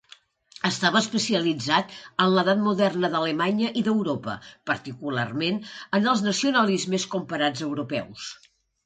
[0.67, 1.91] Estava especialitzat
[2.23, 4.35] en l'Edat Moderna d'Alemanya i d'Europa,
[4.71, 5.61] particularment,
[5.99, 8.27] en els nacionalismes comparats europeus.